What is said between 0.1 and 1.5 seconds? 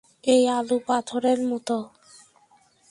এই আলু পাথরের